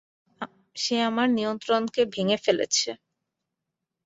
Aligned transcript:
সে 0.75 0.95
আমার 1.01 1.27
নিয়ন্ত্রণকে 1.29 2.01
ভেঙ্গে 2.13 2.37
ফেলেছে। 2.37 2.89